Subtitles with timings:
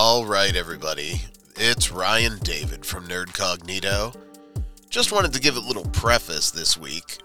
[0.00, 1.22] All right, everybody.
[1.56, 4.14] It's Ryan David from Nerdcognito.
[4.88, 7.18] Just wanted to give a little preface this week.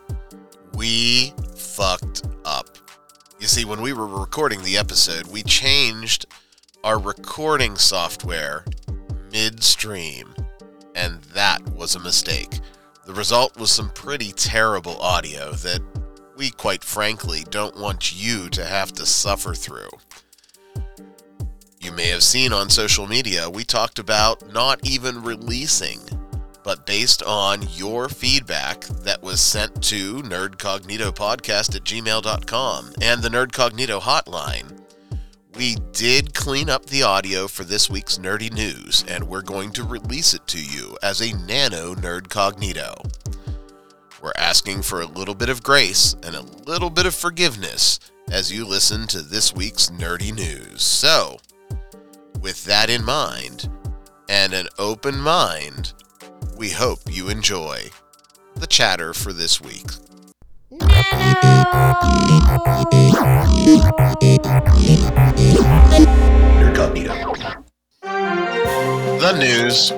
[0.73, 2.75] We fucked up.
[3.39, 6.25] You see, when we were recording the episode, we changed
[6.83, 8.65] our recording software
[9.31, 10.33] midstream,
[10.95, 12.59] and that was a mistake.
[13.05, 15.81] The result was some pretty terrible audio that
[16.35, 19.91] we, quite frankly, don't want you to have to suffer through.
[21.83, 25.99] You may have seen on social media, we talked about not even releasing,
[26.63, 33.99] but based on your feedback that was sent to nerdcognitopodcast at gmail.com and the Nerdcognito
[33.99, 34.79] hotline,
[35.57, 39.83] we did clean up the audio for this week's nerdy news, and we're going to
[39.83, 43.13] release it to you as a nano nerdcognito.
[44.21, 47.99] We're asking for a little bit of grace and a little bit of forgiveness
[48.31, 50.81] as you listen to this week's nerdy news.
[50.81, 51.39] So,
[52.43, 53.69] with that in mind
[54.27, 55.93] and an open mind,
[56.57, 57.89] we hope you enjoy
[58.55, 59.87] the chatter for this week.
[69.19, 69.91] The news.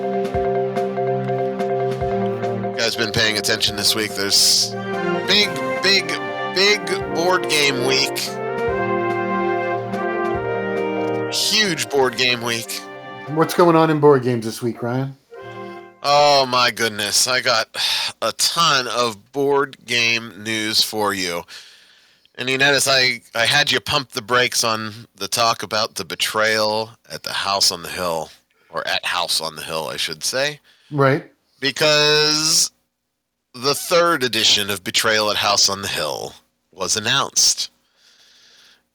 [2.62, 4.14] You guys been paying attention this week?
[4.14, 4.70] There's
[5.26, 6.06] big, big,
[6.54, 8.45] big board game week.
[11.36, 12.80] Huge board game week.
[13.28, 15.16] What's going on in board games this week, Ryan?
[16.02, 17.68] Oh my goodness, I got
[18.22, 21.42] a ton of board game news for you.
[22.36, 26.04] And you notice I, I had you pump the brakes on the talk about the
[26.06, 28.30] betrayal at the House on the Hill,
[28.70, 31.30] or at House on the Hill, I should say, Right.
[31.60, 32.70] because
[33.54, 36.34] the third edition of Betrayal at House on the Hill
[36.72, 37.70] was announced.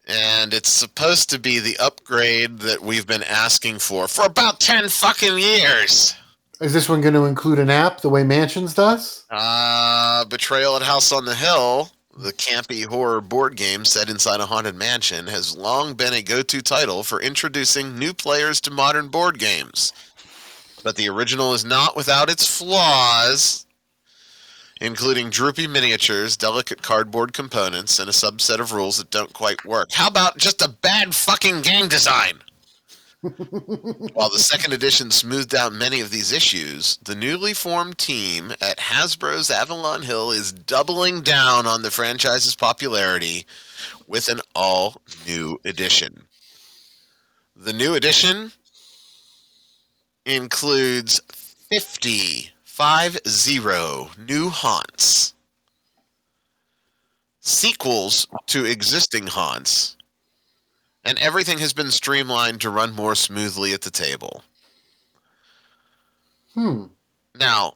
[0.07, 4.89] And it's supposed to be the upgrade that we've been asking for for about 10
[4.89, 6.15] fucking years.
[6.59, 9.25] Is this one going to include an app the way Mansions does?
[9.29, 14.45] Uh, Betrayal at House on the Hill, the campy horror board game set inside a
[14.45, 19.07] haunted mansion, has long been a go to title for introducing new players to modern
[19.07, 19.91] board games.
[20.83, 23.65] But the original is not without its flaws,
[24.81, 29.91] including droopy miniatures, delicate cardboard components, and a subset of rules that don't quite work.
[29.91, 32.41] How about just a bad fucking game design?
[33.21, 38.79] While the second edition smoothed out many of these issues, the newly formed team at
[38.79, 43.45] Hasbro's Avalon Hill is doubling down on the franchise's popularity
[44.07, 46.23] with an all new edition.
[47.55, 48.51] The new edition
[50.25, 51.21] includes
[51.69, 55.33] 50, 50 new haunts,
[57.41, 59.97] sequels to existing haunts,
[61.03, 64.43] and everything has been streamlined to run more smoothly at the table.
[66.53, 66.85] Hmm.
[67.37, 67.73] Now,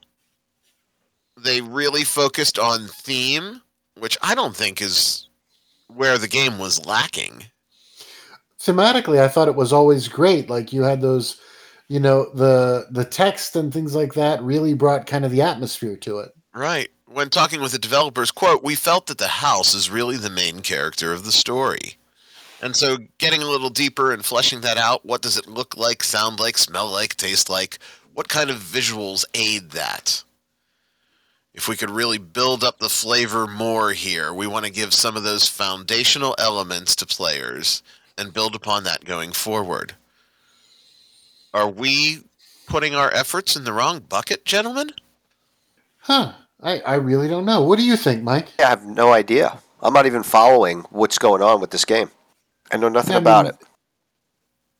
[1.37, 3.61] they really focused on theme,
[3.99, 5.27] which I don't think is
[5.87, 7.43] where the game was lacking.
[8.59, 10.49] Thematically, I thought it was always great.
[10.49, 11.39] Like you had those,
[11.87, 15.95] you know, the the text and things like that really brought kind of the atmosphere
[15.97, 16.31] to it.
[16.53, 16.89] Right.
[17.05, 20.61] When talking with the developers, quote, we felt that the house is really the main
[20.61, 21.97] character of the story.
[22.61, 26.03] And so getting a little deeper and fleshing that out, what does it look like,
[26.03, 27.79] sound like, smell like, taste like?
[28.13, 30.23] What kind of visuals aid that?
[31.53, 35.15] If we could really build up the flavor more here, we want to give some
[35.15, 37.83] of those foundational elements to players
[38.17, 39.95] and build upon that going forward.
[41.55, 42.19] Are we
[42.67, 44.89] putting our efforts in the wrong bucket, gentlemen?
[45.99, 46.33] Huh.
[46.61, 47.63] I, I really don't know.
[47.63, 48.49] What do you think, Mike?
[48.59, 49.57] I have no idea.
[49.81, 52.11] I'm not even following what's going on with this game.
[52.73, 53.67] I know nothing I about mean- it.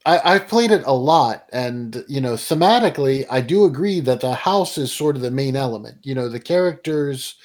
[0.05, 4.35] I, I've played it a lot, and you know, thematically, I do agree that the
[4.35, 5.97] house is sort of the main element.
[6.03, 7.35] You know, the characters,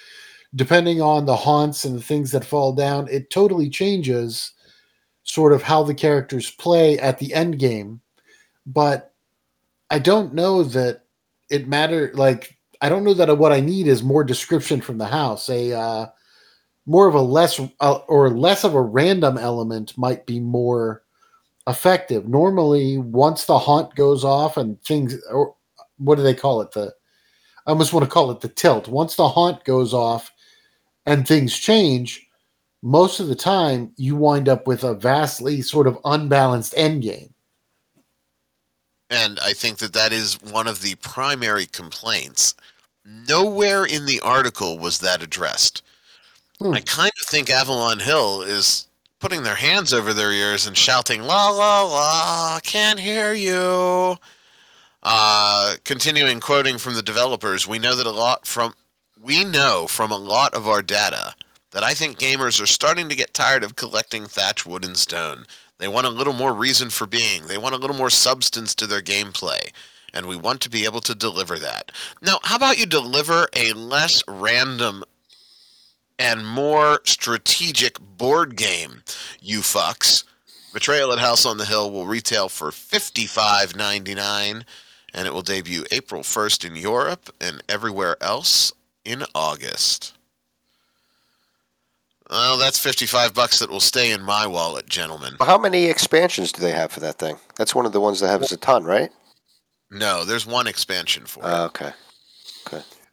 [0.56, 4.52] depending on the haunts and the things that fall down, it totally changes
[5.22, 8.00] sort of how the characters play at the end game.
[8.66, 9.09] But
[9.90, 11.04] I don't know that
[11.50, 12.12] it matter.
[12.14, 15.48] Like, I don't know that what I need is more description from the house.
[15.48, 16.06] A uh,
[16.86, 21.02] more of a less uh, or less of a random element might be more
[21.66, 22.28] effective.
[22.28, 25.54] Normally, once the haunt goes off and things, or
[25.98, 26.72] what do they call it?
[26.72, 26.94] The
[27.66, 28.88] I almost want to call it the tilt.
[28.88, 30.32] Once the haunt goes off
[31.06, 32.26] and things change,
[32.82, 37.34] most of the time you wind up with a vastly sort of unbalanced end game.
[39.10, 42.54] And I think that that is one of the primary complaints.
[43.04, 45.82] Nowhere in the article was that addressed.
[46.60, 46.74] Hmm.
[46.74, 48.86] I kind of think Avalon Hill is
[49.20, 54.16] putting their hands over their ears and shouting la la la can't hear you
[55.02, 58.74] uh, continuing quoting from the developers we know that a lot from
[59.22, 61.34] we know from a lot of our data
[61.70, 65.44] that i think gamers are starting to get tired of collecting thatch wood and stone
[65.80, 68.86] they want a little more reason for being they want a little more substance to
[68.86, 69.72] their gameplay
[70.12, 71.90] and we want to be able to deliver that
[72.22, 75.02] now how about you deliver a less random
[76.20, 79.02] and more strategic board game,
[79.40, 80.24] you fucks.
[80.74, 84.64] Betrayal at House on the Hill will retail for $55.99
[85.14, 88.72] and it will debut April 1st in Europe and everywhere else
[89.04, 90.12] in August.
[92.30, 95.34] Well, that's 55 bucks that will stay in my wallet, gentlemen.
[95.40, 97.36] How many expansions do they have for that thing?
[97.56, 99.10] That's one of the ones that has a ton, right?
[99.90, 101.46] No, there's one expansion for it.
[101.46, 101.92] Uh, okay.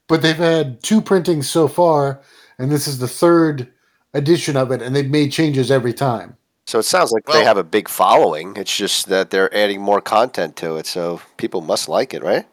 [0.08, 2.22] But they've had two printings so far,
[2.60, 3.68] and this is the third
[4.14, 6.38] edition of it, and they've made changes every time.
[6.66, 8.56] So it sounds like Well- they have a big following.
[8.56, 12.46] It's just that they're adding more content to it, so people must like it, right?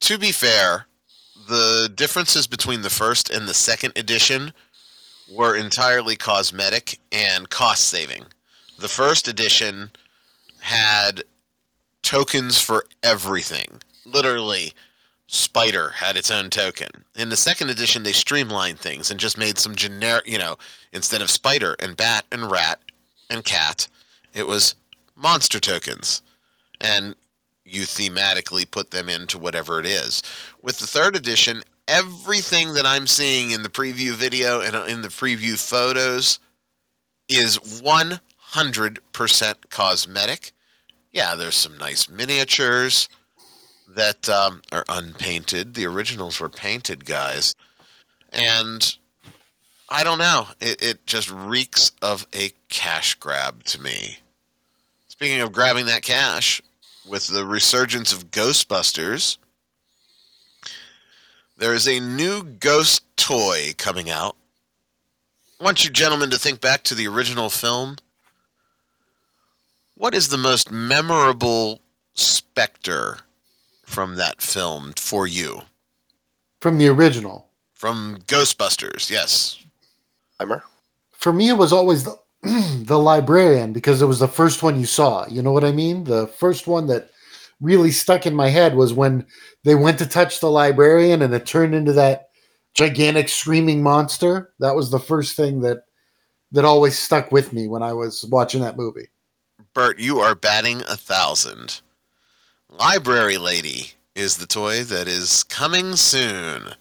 [0.00, 0.86] to be fair,
[1.48, 4.52] the differences between the first and the second edition
[5.30, 8.24] were entirely cosmetic and cost saving.
[8.78, 9.90] The first edition
[10.60, 11.24] had
[12.02, 13.80] tokens for everything.
[14.04, 14.72] Literally,
[15.26, 17.04] Spider had its own token.
[17.16, 20.56] In the second edition, they streamlined things and just made some generic, you know,
[20.92, 22.78] instead of Spider and Bat and Rat
[23.28, 23.88] and Cat,
[24.32, 24.76] it was
[25.16, 26.22] monster tokens.
[26.80, 27.16] And
[27.66, 30.22] you thematically put them into whatever it is.
[30.62, 35.08] With the third edition, everything that I'm seeing in the preview video and in the
[35.08, 36.38] preview photos
[37.28, 40.52] is 100% cosmetic.
[41.12, 43.08] Yeah, there's some nice miniatures
[43.88, 45.74] that um, are unpainted.
[45.74, 47.54] The originals were painted, guys.
[48.32, 48.96] And
[49.88, 50.48] I don't know.
[50.60, 54.18] It, it just reeks of a cash grab to me.
[55.08, 56.60] Speaking of grabbing that cash,
[57.08, 59.38] with the resurgence of Ghostbusters,
[61.56, 64.36] there is a new ghost toy coming out.
[65.60, 67.96] I want you gentlemen to think back to the original film.
[69.94, 71.80] What is the most memorable
[72.14, 73.18] specter
[73.84, 75.62] from that film for you?
[76.60, 77.46] From the original.
[77.72, 79.64] From Ghostbusters, yes.
[80.38, 80.64] Timer?
[81.12, 82.18] For me, it was always the,
[82.84, 85.26] the librarian because it was the first one you saw.
[85.28, 86.04] You know what I mean?
[86.04, 87.10] The first one that
[87.60, 89.26] really stuck in my head was when
[89.64, 92.28] they went to touch the librarian and it turned into that
[92.74, 94.52] gigantic screaming monster.
[94.60, 95.78] That was the first thing that
[96.52, 99.08] that always stuck with me when I was watching that movie.
[99.74, 101.80] Bert, you are batting a thousand.
[102.70, 106.74] Library Lady is the toy that is coming soon.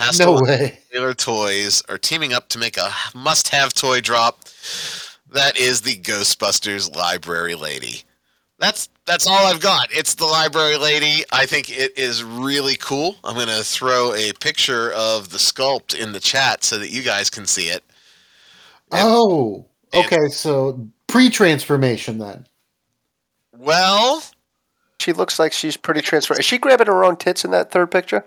[0.00, 0.78] Hastel No way.
[0.92, 4.44] Taylor Toys are teaming up to make a must-have toy drop.
[5.32, 8.02] That is the Ghostbusters Library Lady.
[8.58, 9.88] That's that's all I've got.
[9.90, 11.24] It's the Library Lady.
[11.32, 13.16] I think it is really cool.
[13.24, 17.02] I'm going to throw a picture of the sculpt in the chat so that you
[17.02, 17.82] guys can see it.
[18.92, 19.02] Yep.
[19.04, 20.28] Oh, And- okay.
[20.28, 22.46] So pre-transformation then.
[23.56, 24.22] Well,
[25.00, 26.40] She looks like she's pretty transparent.
[26.40, 28.24] Is she grabbing her own tits in that third picture?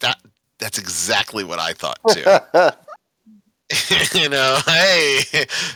[0.00, 0.16] that
[0.64, 2.22] that's exactly what I thought too.
[4.18, 5.20] you know, hey,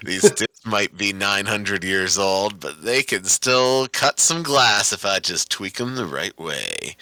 [0.02, 5.04] these tits might be 900 years old, but they can still cut some glass if
[5.04, 6.96] I just tweak them the right way.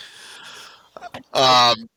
[1.32, 1.88] Um,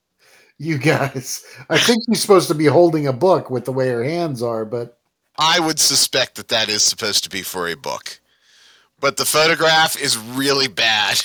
[0.60, 4.04] You guys, I think she's supposed to be holding a book with the way her
[4.04, 5.00] hands are, but
[5.40, 8.20] I would suspect that that is supposed to be for a book,
[9.00, 11.20] but the photograph is really bad.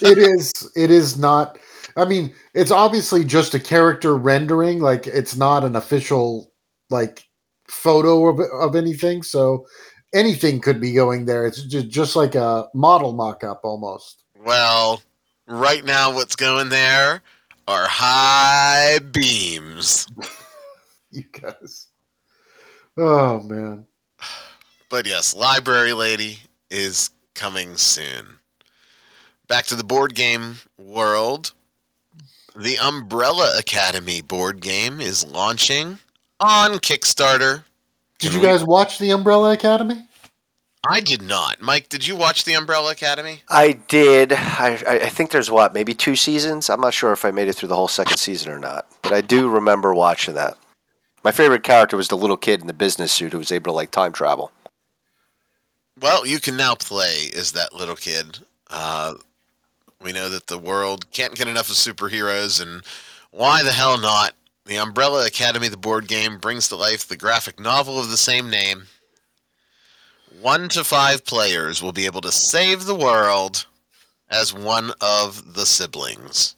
[0.00, 1.58] it is it is not
[1.96, 6.52] i mean it's obviously just a character rendering like it's not an official
[6.90, 7.28] like
[7.68, 9.66] photo of, of anything so
[10.12, 15.02] anything could be going there it's just, just like a model mock-up almost well,
[15.46, 17.20] right now, what's going there
[17.68, 20.06] are high beams.
[21.10, 21.88] you guys
[22.96, 23.86] oh man
[24.90, 28.26] But yes, Library Lady is coming soon.
[29.46, 31.52] Back to the board game world.
[32.56, 35.98] The Umbrella Academy board game is launching
[36.40, 37.64] on Kickstarter.
[38.18, 40.06] did you guys watch the umbrella academy
[40.88, 41.60] I did not.
[41.60, 43.42] Mike, did you watch the Umbrella Academy?
[43.50, 44.32] I did.
[44.32, 46.70] I, I I think there's what, maybe two seasons?
[46.70, 48.86] I'm not sure if I made it through the whole second season or not.
[49.02, 50.56] But I do remember watching that.
[51.22, 53.76] My favorite character was the little kid in the business suit who was able to
[53.76, 54.52] like time travel.
[56.00, 58.38] Well, you can now play as that little kid.
[58.70, 59.14] Uh,
[60.02, 62.82] we know that the world can't get enough of superheroes, and
[63.30, 64.34] why the hell not?
[64.66, 68.48] The Umbrella Academy, the board game, brings to life the graphic novel of the same
[68.50, 68.84] name.
[70.40, 73.66] One to five players will be able to save the world
[74.30, 76.56] as one of the siblings.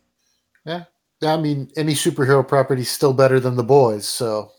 [0.65, 0.85] Yeah,
[1.23, 4.07] I mean, any superhero property is still better than the boys.
[4.07, 4.53] So,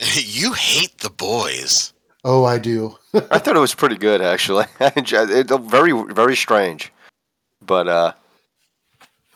[0.14, 1.92] you hate the boys.
[2.24, 2.96] oh, I do.
[3.30, 4.64] I thought it was pretty good actually.
[4.80, 5.48] I it.
[5.48, 6.92] Very very strange,
[7.68, 8.12] but uh,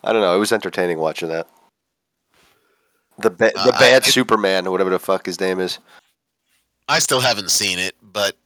[0.03, 0.35] I don't know.
[0.35, 1.47] It was entertaining watching that.
[3.19, 5.79] The ba- Uh, the I- bad I- Superman or whatever the fuck his name is.
[6.89, 8.37] I still haven't seen it, but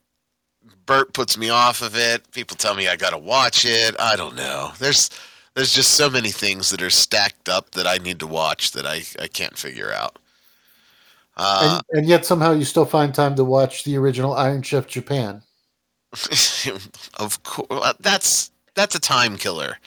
[0.85, 2.31] Bert puts me off of it.
[2.33, 3.97] People tell me I gotta watch it.
[3.99, 4.73] I don't know.
[4.79, 5.09] There's
[5.55, 8.85] there's just so many things that are stacked up that I need to watch that
[8.87, 10.19] I, I can't figure out.
[11.39, 14.87] Uh, and, and yet somehow you still find time to watch the original Iron Chef
[14.87, 15.43] Japan.
[17.19, 19.79] of course, that's that's a time killer.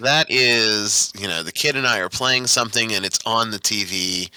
[0.00, 3.58] That is, you know, the kid and I are playing something and it's on the
[3.58, 4.30] TV.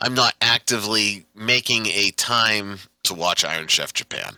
[0.00, 4.36] I'm not actively making a time to watch Iron Chef Japan.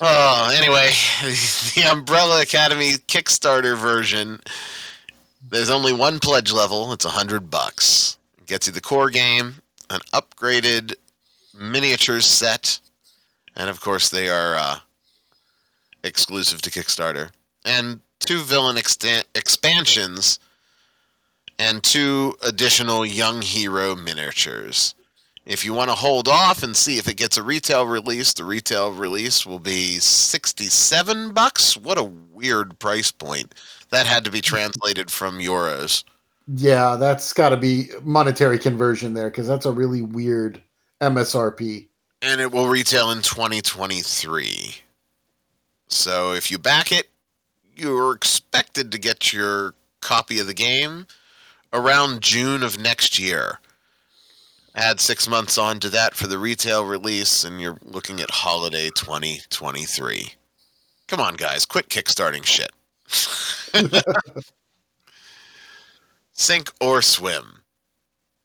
[0.00, 0.90] Oh, anyway,
[1.74, 4.40] the Umbrella Academy Kickstarter version.
[5.48, 6.92] There's only one pledge level.
[6.92, 8.18] It's a hundred bucks.
[8.46, 9.54] Gets you the core game,
[9.88, 10.94] an upgraded
[11.58, 12.80] miniatures set,
[13.56, 14.78] and of course they are uh,
[16.04, 17.30] exclusive to Kickstarter.
[17.64, 20.38] And two villain extan- expansions,
[21.58, 24.94] and two additional young hero miniatures.
[25.46, 28.44] If you want to hold off and see if it gets a retail release, the
[28.44, 31.76] retail release will be 67 bucks.
[31.76, 33.54] What a weird price point.
[33.90, 36.02] That had to be translated from euros.
[36.48, 40.62] Yeah, that's got to be monetary conversion there because that's a really weird
[41.00, 41.88] MSRP.
[42.22, 44.76] And it will retail in 2023.
[45.88, 47.10] So if you back it,
[47.76, 51.06] you're expected to get your copy of the game
[51.72, 53.58] around June of next year.
[54.76, 58.90] Add six months on to that for the retail release, and you're looking at holiday
[58.90, 60.32] 2023.
[61.06, 62.72] Come on, guys, quit kickstarting shit.
[66.32, 67.62] Sink or swim.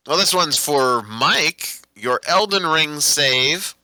[0.06, 1.68] Well, this one's for Mike.
[1.96, 3.76] Your Elden Ring save.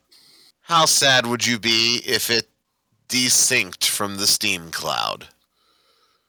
[0.62, 2.48] How sad would you be if it
[3.08, 5.28] desynced from the Steam cloud?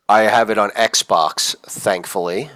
[0.09, 2.51] I have it on Xbox, thankfully.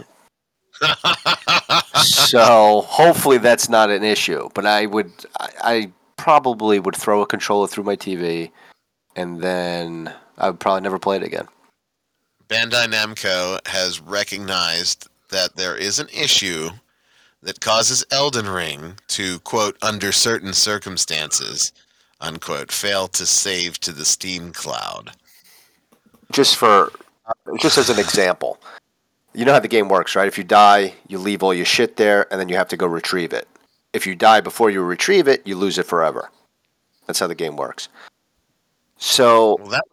[2.02, 4.48] so hopefully that's not an issue.
[4.54, 8.50] But I would, I, I probably would throw a controller through my TV,
[9.16, 11.48] and then I would probably never play it again.
[12.48, 16.70] Bandai Namco has recognized that there is an issue
[17.42, 21.72] that causes Elden Ring to, quote, under certain circumstances,
[22.20, 25.12] unquote, fail to save to the Steam cloud.
[26.32, 26.92] Just for,
[27.58, 28.58] just as an example,
[29.34, 30.28] you know how the game works, right?
[30.28, 32.86] If you die, you leave all your shit there, and then you have to go
[32.86, 33.48] retrieve it.
[33.92, 36.30] If you die before you retrieve it, you lose it forever.
[37.06, 37.88] That's how the game works.
[38.98, 39.84] So Well, that,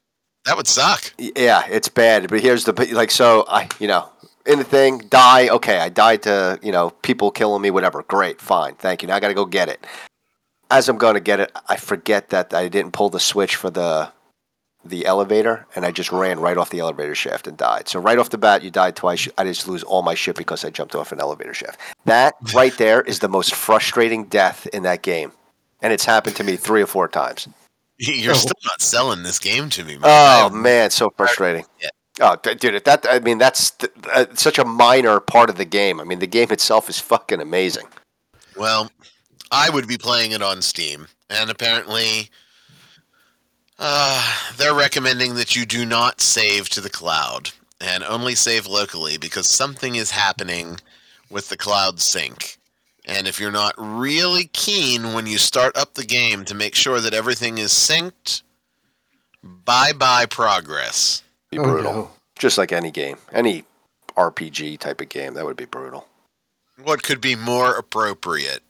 [0.46, 1.14] that would suck.
[1.18, 2.30] Yeah, it's bad.
[2.30, 3.10] But here's the like.
[3.10, 4.10] So I, you know,
[4.46, 5.50] in the thing, die.
[5.50, 7.72] Okay, I died to you know people killing me.
[7.72, 8.04] Whatever.
[8.04, 9.08] Great, fine, thank you.
[9.08, 9.86] Now I got to go get it.
[10.70, 13.70] As I'm going to get it, I forget that I didn't pull the switch for
[13.70, 14.12] the
[14.86, 17.90] the elevator, and I just ran right off the elevator shaft and died.
[17.90, 19.28] So right off the bat, you died twice.
[19.38, 21.80] I just lose all my shit because I jumped off an elevator shaft.
[22.06, 25.32] That right there is the most frustrating death in that game,
[25.82, 27.48] and it's happened to me three or four times.
[27.98, 28.38] You're Oh.
[28.38, 30.02] still not selling this game to me, man.
[30.06, 31.66] Oh man, so frustrating.
[31.82, 31.90] Yeah.
[32.20, 36.00] Oh, dude, that I mean, that's th- uh, such a minor part of the game.
[36.00, 37.86] I mean, the game itself is fucking amazing.
[38.56, 38.90] Well,
[39.52, 42.30] I would be playing it on Steam, and apparently,
[43.80, 49.18] uh, they're recommending that you do not save to the cloud and only save locally
[49.18, 50.78] because something is happening
[51.30, 52.58] with the cloud sync.
[53.06, 57.00] And if you're not really keen when you start up the game to make sure
[57.00, 58.42] that everything is synced,
[59.44, 61.24] bye bye progress.
[61.52, 62.12] Be Oh, brutal, no.
[62.38, 63.64] just like any game, any
[64.18, 65.36] RPG type of game.
[65.36, 66.08] That would be brutal.
[66.84, 68.62] What could be more appropriate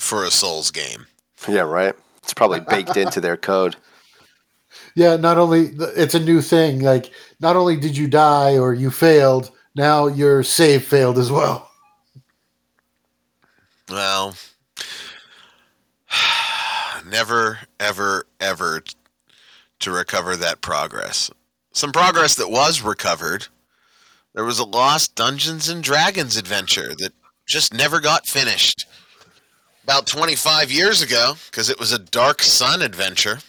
[0.00, 1.06] for a Souls game?
[1.48, 1.94] Yeah, right.
[2.22, 3.76] It's probably baked into their code.
[4.94, 6.80] Yeah, not only it's a new thing.
[6.80, 11.70] Like, not only did you die or you failed, now your save failed as well.
[13.88, 14.36] Well,
[17.06, 18.82] never, ever, ever
[19.80, 21.30] to recover that progress.
[21.72, 23.48] Some progress that was recovered.
[24.34, 27.12] There was a lost Dungeons and Dragons adventure that
[27.46, 28.86] just never got finished.
[29.90, 33.40] About 25 years ago, because it was a Dark Sun adventure.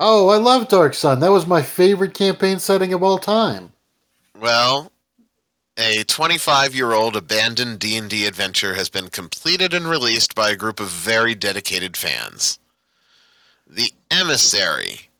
[0.00, 1.20] Oh, I love Dark Sun.
[1.20, 3.70] That was my favorite campaign setting of all time.
[4.36, 4.90] Well,
[5.76, 11.36] a 25-year-old abandoned D&D adventure has been completed and released by a group of very
[11.36, 12.58] dedicated fans.
[13.64, 15.10] The Emissary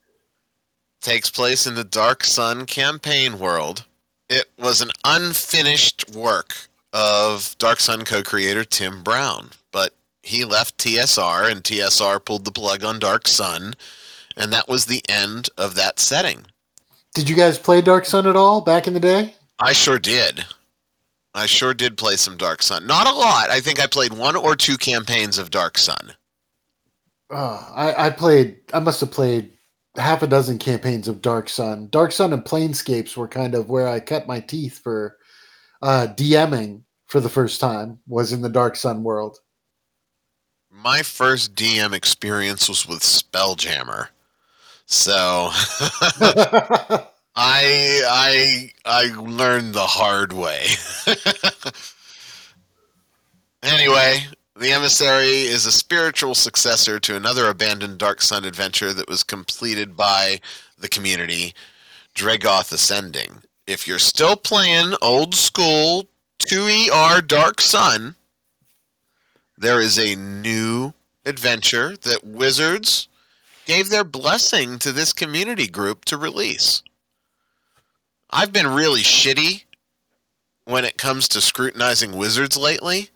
[1.01, 3.85] takes place in the Dark Sun campaign world.
[4.29, 6.57] It was an unfinished work
[6.93, 9.51] of Dark Sun co creator Tim Brown,
[10.29, 13.75] he left TSR and TSR pulled the plug on Dark Sun,
[14.37, 16.45] and that was the end of that setting.
[17.15, 19.35] Did you guys play Dark Sun at all back in the day?
[19.59, 20.45] I sure did.
[21.35, 22.87] I sure did play some Dark Sun.
[22.87, 23.49] Not a lot.
[23.49, 26.13] I think I played one or two campaigns of Dark Sun.
[27.31, 28.59] Uh, I, I played.
[28.75, 29.53] I must have played
[29.97, 31.89] half a dozen campaigns of Dark Sun.
[31.91, 35.17] Dark Sun and Planescapes were kind of where I cut my teeth for
[35.81, 37.99] uh, DMing for the first time.
[38.07, 39.39] Was in the Dark Sun world.
[40.81, 44.11] My first DM experience was with Spelljammer,
[44.87, 45.49] so
[47.35, 50.67] I I I learned the hard way.
[53.65, 59.25] anyway, the Emissary is a spiritual successor to another abandoned Dark Sun adventure that was
[59.25, 60.41] completed by
[60.79, 61.55] the community,
[62.15, 63.43] Dregoth Ascending.
[63.67, 66.09] If you're still playing old school
[66.39, 68.15] 2ER Dark Sun,
[69.59, 73.09] there is a new adventure that Wizards
[73.67, 76.83] gave their blessing to this community group to release.
[78.31, 79.65] I've been really shitty
[80.65, 83.11] when it comes to scrutinizing Wizards lately,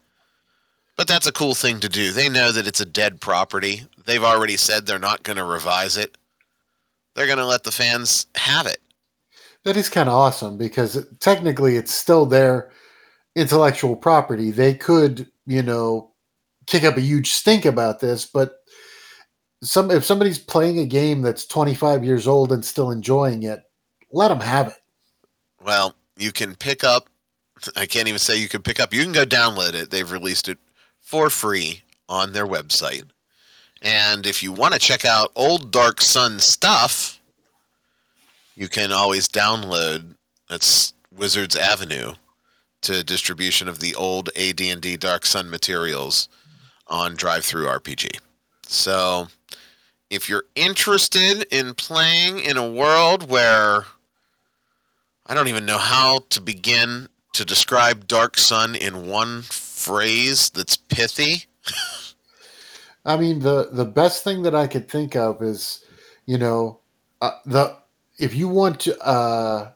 [0.96, 2.12] but that's a cool thing to do.
[2.12, 3.82] They know that it's a dead property.
[4.04, 6.16] They've already said they're not going to revise it.
[7.14, 8.78] They're going to let the fans have it.
[9.64, 12.70] That is kind of awesome because technically it's still their
[13.36, 14.50] intellectual property.
[14.50, 16.11] They could, you know,
[16.66, 18.56] kick up a huge stink about this, but
[19.62, 23.62] some if somebody's playing a game that's 25 years old and still enjoying it,
[24.10, 24.78] let them have it.
[25.64, 27.08] Well, you can pick up.
[27.76, 28.92] I can't even say you can pick up.
[28.92, 29.90] You can go download it.
[29.90, 30.58] They've released it
[31.00, 33.04] for free on their website.
[33.82, 37.20] And if you want to check out old Dark Sun stuff,
[38.54, 40.14] you can always download.
[40.48, 42.14] That's Wizards Avenue
[42.82, 46.28] to distribution of the old AD&D Dark Sun materials
[46.92, 48.20] on DriveThruRPG.
[48.66, 49.26] So,
[50.10, 53.86] if you're interested in playing in a world where
[55.26, 60.76] I don't even know how to begin to describe Dark Sun in one phrase that's
[60.76, 61.46] pithy.
[63.04, 65.84] I mean, the the best thing that I could think of is,
[66.26, 66.80] you know,
[67.20, 67.76] uh, the
[68.18, 69.70] if you want to uh,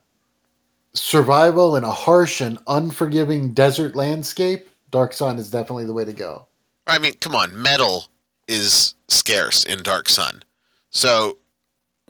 [0.92, 6.12] survival in a harsh and unforgiving desert landscape, Dark Sun is definitely the way to
[6.12, 6.45] go.
[6.86, 8.06] I mean, come on, metal
[8.48, 10.42] is scarce in Dark Sun.
[10.90, 11.38] So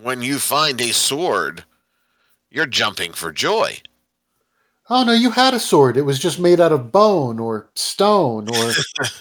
[0.01, 1.65] when you find a sword,
[2.51, 3.81] you're jumping for joy.
[4.89, 5.97] Oh no, you had a sword.
[5.97, 8.49] It was just made out of bone or stone.
[8.49, 8.73] Or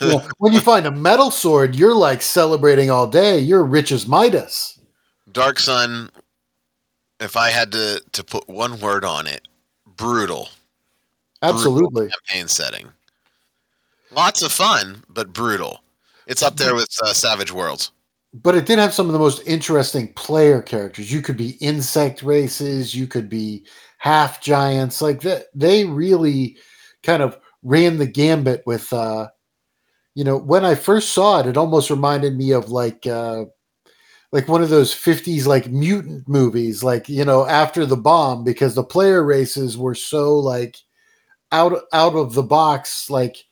[0.02, 3.40] you know, when you find a metal sword, you're like celebrating all day.
[3.40, 4.80] You're rich as Midas.
[5.32, 6.12] Dark Sun,
[7.20, 9.48] if I had to, to put one word on it,
[9.88, 10.50] brutal.
[11.42, 12.04] Absolutely.
[12.04, 12.90] Brutal campaign setting.
[14.16, 15.84] Lots of fun, but brutal.
[16.26, 17.92] It's up there with uh, Savage Worlds.
[18.34, 21.12] But it did have some of the most interesting player characters.
[21.12, 23.66] You could be insect races, you could be
[23.98, 25.02] half giants.
[25.02, 26.58] Like that, they really
[27.04, 28.92] kind of ran the gambit with.
[28.94, 29.28] uh
[30.16, 33.06] You know, when I first saw it, it almost reminded me of like.
[33.08, 33.46] uh
[34.32, 38.76] like one of those 50s like mutant movies like you know after the bomb because
[38.76, 40.78] the player races were so like
[41.54, 43.45] out out of the box like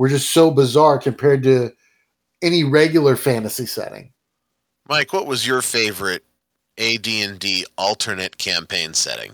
[0.00, 1.70] were just so bizarre compared to
[2.42, 4.10] any regular fantasy setting
[4.90, 6.24] Mike, what was your favorite
[6.76, 9.30] AD&D alternate campaign setting?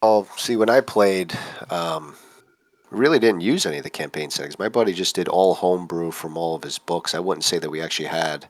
[0.00, 1.36] Oh, see, when I played,
[1.70, 2.14] um,
[2.92, 4.60] really didn't use any of the campaign settings.
[4.60, 7.16] My buddy just did all homebrew from all of his books.
[7.16, 8.46] I wouldn't say that we actually had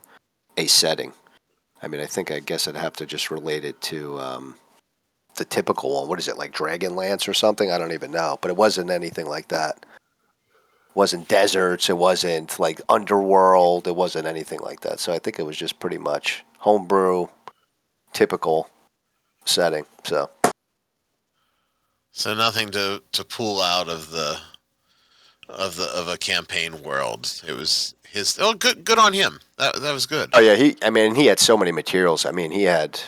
[0.57, 1.11] a setting.
[1.81, 4.55] I mean, I think I guess I'd have to just relate it to um,
[5.37, 6.07] the typical one.
[6.07, 7.71] What is it, like Dragonlance or something?
[7.71, 8.37] I don't even know.
[8.43, 9.87] But it wasn't anything like that.
[10.97, 11.91] Wasn't deserts.
[11.91, 13.87] It wasn't like underworld.
[13.87, 14.99] It wasn't anything like that.
[14.99, 17.27] So I think it was just pretty much homebrew,
[18.13, 18.67] typical
[19.45, 19.85] setting.
[20.03, 20.31] So
[22.13, 24.39] So nothing to, to pull out of the
[25.47, 27.43] of the of a campaign world.
[27.47, 29.39] It was his oh good good on him.
[29.59, 30.31] That that was good.
[30.33, 30.77] Oh yeah, he.
[30.81, 32.25] I mean, he had so many materials.
[32.25, 32.99] I mean, he had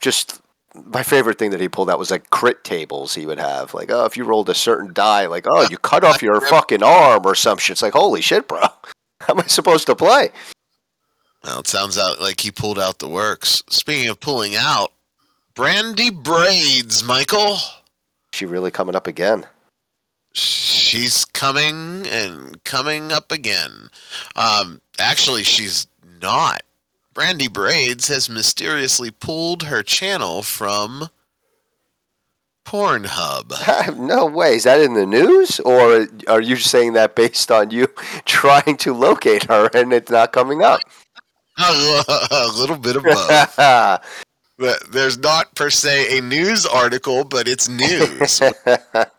[0.00, 0.40] just
[0.84, 3.14] my favorite thing that he pulled out was like crit tables.
[3.14, 6.04] He would have like, oh, if you rolled a certain die, like, oh, you cut
[6.04, 7.72] off your fucking arm or some shit.
[7.72, 8.60] It's like, holy shit, bro.
[9.20, 10.30] How am I supposed to play?
[11.44, 13.62] Well, it sounds out like he pulled out the works.
[13.70, 14.92] Speaking of pulling out,
[15.54, 17.56] Brandy Braids, Michael.
[18.32, 19.46] She really coming up again.
[20.32, 23.88] She's coming and coming up again.
[24.34, 25.86] Um, actually, she's
[26.20, 26.62] not
[27.16, 31.08] Brandy Braids has mysteriously pulled her channel from
[32.66, 33.96] Pornhub.
[33.98, 34.56] no way.
[34.56, 37.86] Is that in the news, or are you saying that based on you
[38.26, 40.80] trying to locate her and it's not coming up?
[41.58, 43.56] a little bit of both.
[44.58, 48.40] But There's not per se a news article, but it's news.
[48.40, 49.10] that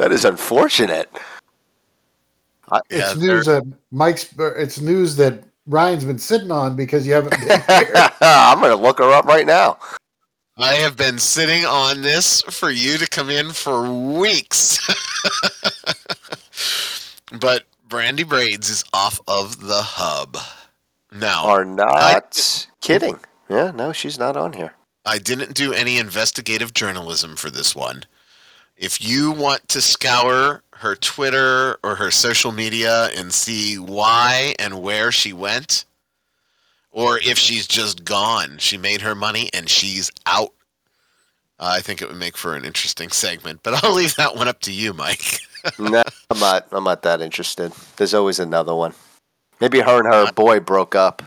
[0.00, 1.08] is unfortunate.
[2.68, 3.62] Yeah, it's there- news that
[3.92, 4.34] Mike's.
[4.36, 8.10] It's news that Ryan's been sitting on because you haven't been here.
[8.20, 9.78] I'm gonna look her up right now.
[10.58, 14.80] I have been sitting on this for you to come in for weeks.
[17.40, 20.38] but Brandy Braids is off of the hub.
[21.12, 23.20] Now, Are not kidding.
[23.50, 24.72] Yeah, no, she's not on here.
[25.04, 28.04] I didn't do any investigative journalism for this one.
[28.76, 34.82] If you want to scour her Twitter or her social media and see why and
[34.82, 35.84] where she went,
[36.90, 40.52] or if she's just gone, she made her money and she's out,
[41.58, 43.60] uh, I think it would make for an interesting segment.
[43.62, 45.40] But I'll leave that one up to you, Mike.
[45.78, 46.66] no, I'm not.
[46.72, 47.72] I'm not that interested.
[47.96, 48.92] There's always another one.
[49.60, 51.22] Maybe her and her boy broke up,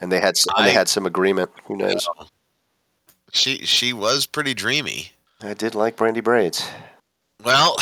[0.00, 1.50] and they had s- and they had some agreement.
[1.64, 2.06] Who knows?
[3.32, 5.12] She she was pretty dreamy.
[5.40, 6.68] I did like Brandy Braids.
[7.42, 7.74] Well,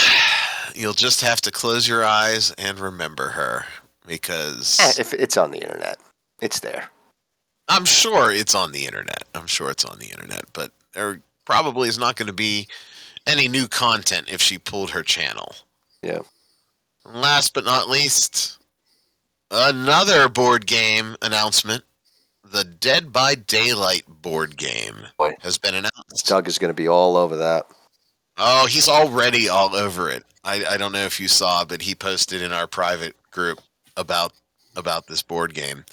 [0.74, 3.64] you'll just have to close your eyes and remember her
[4.06, 5.98] because Eh, If it's on the internet,
[6.40, 6.90] it's there.
[7.68, 9.24] I'm sure it's on the internet.
[9.34, 12.66] I'm sure it's on the internet, but there probably is not going to be
[13.26, 15.54] any new content if she pulled her channel.
[16.02, 16.20] Yeah.
[17.04, 18.58] Last but not least,
[19.50, 21.84] another board game announcement.
[22.44, 25.34] The Dead by Daylight board game Boy.
[25.40, 26.26] has been announced.
[26.26, 27.66] Doug is going to be all over that.
[28.42, 30.24] Oh, he's already all over it.
[30.42, 33.60] I, I don't know if you saw, but he posted in our private group
[33.98, 34.32] about
[34.74, 35.84] about this board game.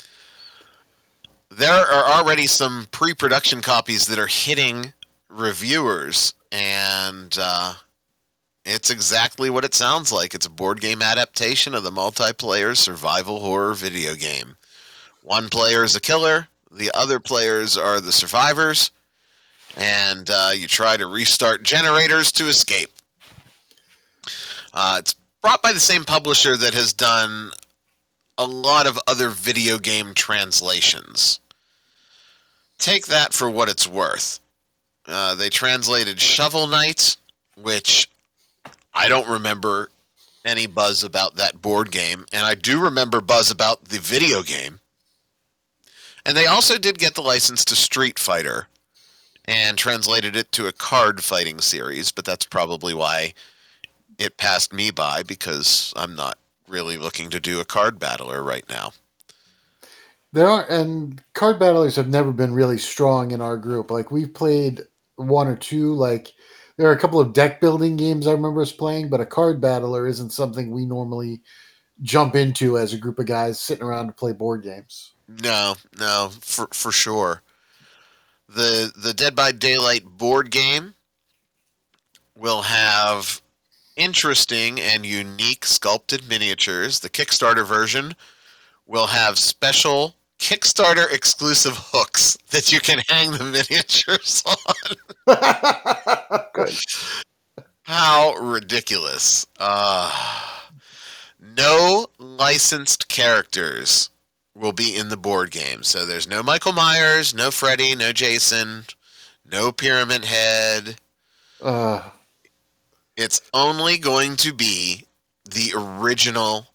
[1.51, 4.93] There are already some pre-production copies that are hitting
[5.27, 7.73] reviewers, and uh,
[8.63, 10.33] it's exactly what it sounds like.
[10.33, 14.55] It's a board game adaptation of the multiplayer survival horror video game.
[15.21, 18.91] One player is a killer, the other players are the survivors
[19.77, 22.89] and uh, you try to restart generators to escape.
[24.73, 27.51] Uh, it's brought by the same publisher that has done
[28.37, 31.39] a lot of other video game translations.
[32.79, 34.39] Take that for what it's worth.
[35.07, 37.15] Uh, they translated Shovel Knight,
[37.55, 38.09] which
[38.93, 39.89] I don't remember
[40.43, 44.79] any buzz about that board game, and I do remember buzz about the video game.
[46.25, 48.67] And they also did get the license to Street Fighter,
[49.47, 53.33] and translated it to a card fighting series, but that's probably why
[54.17, 58.67] it passed me by because I'm not really looking to do a card battler right
[58.69, 58.91] now.
[60.33, 63.89] There are, and card battlers have never been really strong in our group.
[63.89, 64.81] Like we've played
[65.15, 65.93] one or two.
[65.93, 66.33] Like
[66.75, 69.61] there are a couple of deck building games I remember us playing, but a card
[69.61, 71.41] battler isn't something we normally
[72.01, 75.13] jump into as a group of guys sitting around to play board games.
[75.27, 77.41] No, no, for for sure.
[78.47, 80.95] The the Dead by Daylight board game
[82.35, 83.41] will have
[83.95, 86.99] interesting and unique sculpted miniatures.
[86.99, 88.15] The Kickstarter version
[88.85, 94.43] will have special Kickstarter exclusive hooks that you can hang the miniatures
[95.27, 96.45] on.
[96.53, 96.77] Good.
[97.83, 99.47] How ridiculous.
[99.59, 100.11] Uh,
[101.39, 104.09] no licensed characters
[104.57, 105.83] will be in the board game.
[105.83, 108.83] So there's no Michael Myers, no Freddy, no Jason,
[109.49, 110.95] no Pyramid Head.
[111.61, 112.09] uh,
[113.15, 115.05] It's only going to be
[115.49, 116.67] the original,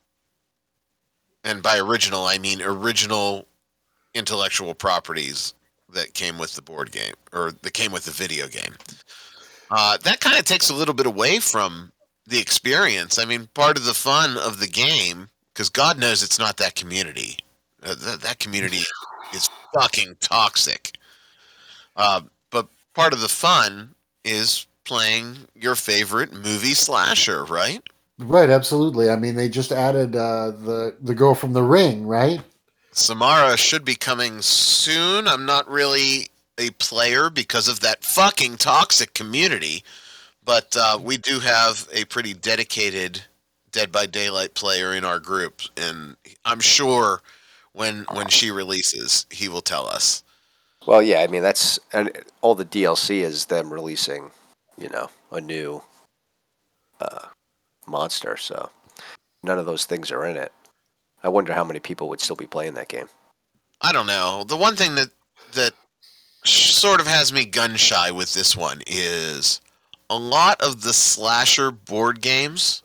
[1.45, 3.47] and by original, I mean original
[4.15, 5.55] intellectual properties
[5.93, 8.75] that came with the board game or that came with the video game.
[9.71, 11.93] Uh, that kind of takes a little bit away from
[12.27, 13.19] the experience.
[13.19, 16.75] I mean, part of the fun of the game, because God knows it's not that
[16.75, 17.39] community.
[17.85, 18.83] Uh, that, that community
[19.35, 20.93] is fucking toxic.
[21.97, 27.83] Uh, but part of the fun is playing your favorite movie slasher, right?
[28.19, 29.11] right, absolutely.
[29.11, 32.41] I mean, they just added uh, the the girl from the Ring, right?
[32.93, 35.27] Samara should be coming soon.
[35.27, 39.83] I'm not really a player because of that fucking toxic community,
[40.45, 43.23] but uh, we do have a pretty dedicated
[43.71, 46.15] Dead by Daylight player in our group, and
[46.45, 47.23] I'm sure
[47.73, 50.23] when when she releases, he will tell us.
[50.87, 54.31] Well, yeah, I mean that's and all the DLC is them releasing,
[54.79, 55.83] you know, a new
[57.01, 57.27] uh,
[57.87, 58.37] monster.
[58.37, 58.71] So
[59.43, 60.53] none of those things are in it.
[61.23, 63.09] I wonder how many people would still be playing that game.
[63.81, 64.45] I don't know.
[64.47, 65.11] The one thing that
[65.55, 65.73] that
[66.45, 69.61] sort of has me gun shy with this one is
[70.11, 72.83] a lot of the slasher board games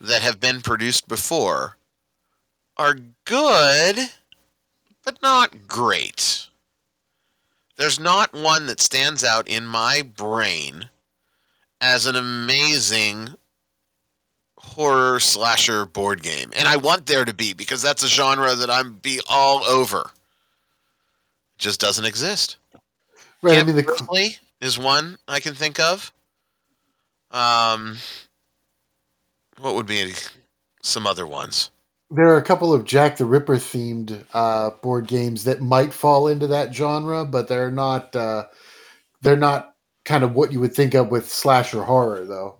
[0.00, 1.77] that have been produced before
[2.78, 3.98] are good,
[5.04, 6.46] but not great.
[7.76, 10.88] There's not one that stands out in my brain
[11.80, 13.30] as an amazing
[14.56, 16.50] horror slasher board game.
[16.56, 20.10] And I want there to be because that's a genre that I'm be all over.
[21.56, 22.56] Just doesn't exist.
[23.42, 23.58] Right.
[23.58, 26.12] I mean, the, Grizzly is one I can think of.
[27.30, 27.96] Um,
[29.58, 30.12] what would be
[30.82, 31.70] some other ones?
[32.10, 36.28] There are a couple of Jack the Ripper themed uh, board games that might fall
[36.28, 38.14] into that genre, but they're not.
[38.16, 38.44] Uh,
[39.22, 42.58] they're not kind of what you would think of with slasher horror, though.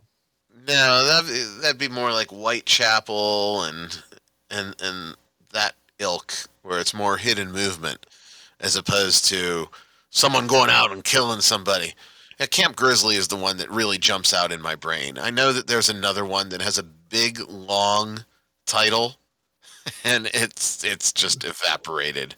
[0.66, 4.02] No, that that'd be more like Whitechapel and
[4.50, 5.16] and and
[5.52, 8.06] that ilk, where it's more hidden movement
[8.61, 9.68] as opposed to
[10.11, 11.94] someone going out and killing somebody.
[12.38, 15.18] Yeah, Camp Grizzly is the one that really jumps out in my brain.
[15.18, 18.24] I know that there's another one that has a big long
[18.66, 19.16] title,
[20.05, 22.35] and it's it's just evaporated.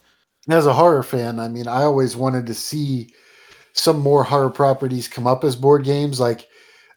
[0.48, 3.12] As a horror fan, I mean, I always wanted to see
[3.72, 6.18] some more horror properties come up as board games.
[6.18, 6.48] Like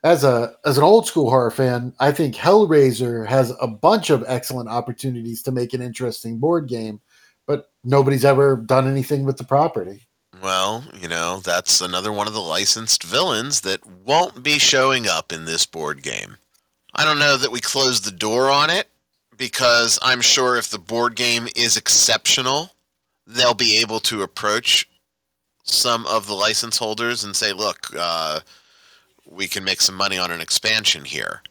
[0.03, 4.23] as a as an old school horror fan, I think Hellraiser has a bunch of
[4.27, 7.01] excellent opportunities to make an interesting board game,
[7.47, 10.07] but nobody's ever done anything with the property.
[10.41, 15.31] Well, you know, that's another one of the licensed villains that won't be showing up
[15.31, 16.37] in this board game.
[16.95, 18.87] I don't know that we closed the door on it
[19.37, 22.71] because I'm sure if the board game is exceptional,
[23.25, 24.87] they'll be able to approach
[25.63, 28.41] some of the license holders and say, look, uh,
[29.25, 31.41] we can make some money on an expansion here.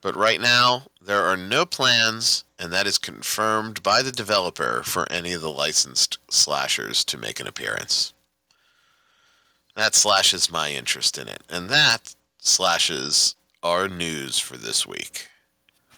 [0.00, 5.10] But right now, there are no plans, and that is confirmed by the developer for
[5.10, 8.12] any of the licensed slashers to make an appearance.
[9.76, 15.28] That slashes my interest in it, and that slashes our news for this week.